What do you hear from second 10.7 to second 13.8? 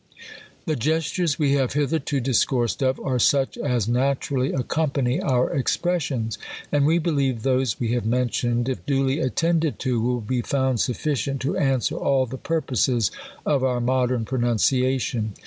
sufficient to answer all the purposes of our